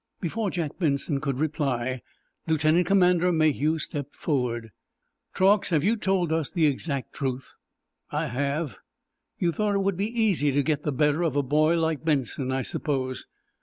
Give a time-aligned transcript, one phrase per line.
[0.19, 2.01] Before Jack Benson could reply
[2.47, 4.71] Lieutenant Commander Mayhew stepped forward.
[5.35, 7.53] "Truax, have you told us the exact truth?"
[8.11, 8.77] "I have."
[9.37, 12.51] "You thought it would be easy to get the better of a boy like Benson,
[12.51, 13.27] I suppose."